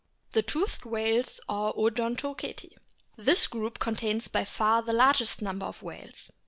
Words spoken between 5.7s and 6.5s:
whales.